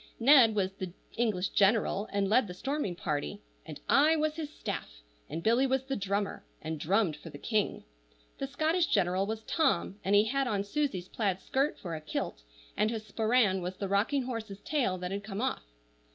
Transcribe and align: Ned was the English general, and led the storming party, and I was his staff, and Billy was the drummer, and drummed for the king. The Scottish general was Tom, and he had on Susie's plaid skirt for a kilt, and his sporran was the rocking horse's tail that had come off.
Ned 0.19 0.55
was 0.55 0.71
the 0.73 0.93
English 1.15 1.49
general, 1.49 2.09
and 2.11 2.27
led 2.27 2.47
the 2.47 2.55
storming 2.55 2.95
party, 2.95 3.39
and 3.67 3.79
I 3.87 4.15
was 4.15 4.35
his 4.35 4.49
staff, 4.49 4.89
and 5.29 5.43
Billy 5.43 5.67
was 5.67 5.83
the 5.83 5.95
drummer, 5.95 6.43
and 6.59 6.79
drummed 6.79 7.15
for 7.17 7.29
the 7.29 7.37
king. 7.37 7.83
The 8.39 8.47
Scottish 8.47 8.87
general 8.87 9.27
was 9.27 9.43
Tom, 9.43 9.99
and 10.03 10.15
he 10.15 10.23
had 10.23 10.47
on 10.47 10.63
Susie's 10.63 11.07
plaid 11.07 11.39
skirt 11.39 11.77
for 11.77 11.93
a 11.95 12.01
kilt, 12.01 12.41
and 12.75 12.89
his 12.89 13.05
sporran 13.05 13.61
was 13.61 13.75
the 13.77 13.87
rocking 13.87 14.23
horse's 14.23 14.59
tail 14.61 14.97
that 14.97 15.11
had 15.11 15.23
come 15.23 15.39
off. 15.39 15.67